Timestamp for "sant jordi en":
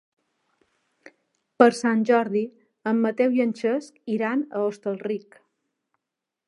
1.79-3.05